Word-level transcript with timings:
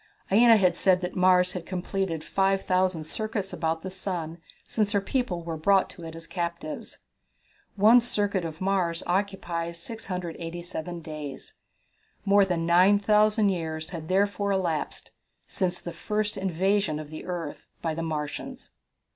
Aina 0.31 0.57
had 0.57 0.75
said 0.75 1.01
that 1.01 1.15
Mars 1.15 1.51
had 1.51 1.63
completed 1.63 2.23
5,000 2.23 3.03
circuits 3.03 3.53
about 3.53 3.83
the 3.83 3.91
sun 3.91 4.39
since 4.65 4.93
her 4.93 4.99
people 4.99 5.43
were 5.43 5.57
brought 5.57 5.91
to 5.91 6.03
it 6.03 6.15
as 6.15 6.25
captives. 6.25 6.97
One 7.75 7.99
circuit 7.99 8.43
of 8.43 8.61
Mars 8.61 9.03
occupies 9.05 9.77
687 9.79 11.01
days. 11.01 11.53
More 12.25 12.45
than 12.45 12.65
9,000 12.65 13.49
years 13.49 13.89
had 13.91 14.07
therefore 14.07 14.51
elapsed 14.51 15.11
since 15.45 15.79
the 15.79 15.93
first 15.93 16.35
invasion 16.35 16.97
of 16.97 17.11
the 17.11 17.25
earth 17.27 17.67
by 17.83 17.93
the 17.93 18.01
Martians. 18.01 18.71